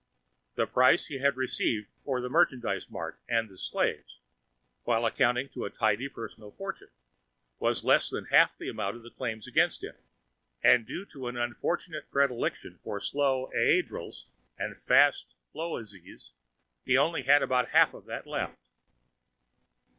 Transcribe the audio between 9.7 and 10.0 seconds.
him,